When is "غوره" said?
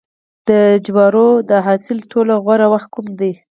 2.43-2.67